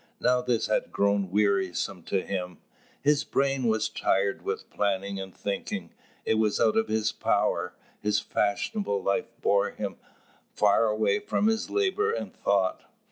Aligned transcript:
Now 0.19 0.41
this 0.41 0.65
had 0.65 0.91
grown 0.91 1.29
wearisome 1.29 2.01
to 2.05 2.23
him. 2.25 2.57
His 3.03 3.23
brain 3.23 3.65
was 3.67 3.87
tired 3.87 4.41
with 4.41 4.67
planning 4.71 5.19
and 5.19 5.31
thinking. 5.31 5.91
It 6.25 6.39
was 6.39 6.59
out 6.59 6.75
of 6.75 6.87
his 6.87 7.11
power; 7.11 7.75
his 8.01 8.19
fashionable 8.19 9.03
life 9.03 9.29
bore 9.43 9.69
him 9.69 9.97
far 10.55 10.87
away 10.87 11.19
from 11.19 11.45
labour 11.69 12.11
and 12.13 12.33
thought. 12.35 12.85